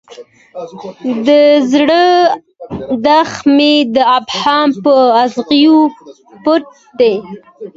[1.27, 1.29] د
[1.71, 2.03] زړه
[3.05, 4.91] دښت مې د ابهام په
[5.23, 5.77] اغزیو
[6.43, 6.63] پټ
[6.99, 7.15] دی.